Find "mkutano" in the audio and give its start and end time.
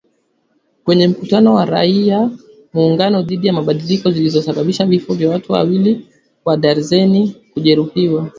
1.07-1.53